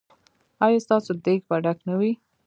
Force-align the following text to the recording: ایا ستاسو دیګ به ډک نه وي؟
ایا 0.65 0.79
ستاسو 0.85 1.11
دیګ 1.25 1.39
به 1.47 1.55
ډک 1.63 1.77
نه 1.87 1.93
وي؟ 1.99 2.11